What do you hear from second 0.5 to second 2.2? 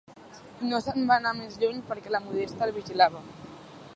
I no se'n va anar més lluny perquè